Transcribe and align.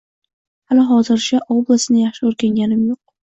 —Hali-hozircha, 0.71 1.41
oblastni 1.57 2.01
yaxshi 2.05 2.27
o‘rganganim 2.31 2.83
yo‘q. 2.89 2.99